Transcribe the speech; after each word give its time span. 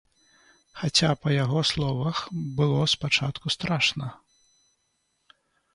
Хаця, 0.79 1.09
па 1.25 1.29
яго 1.43 1.59
словах, 1.73 2.23
было 2.61 2.81
спачатку 2.95 3.45
страшна. 3.59 4.13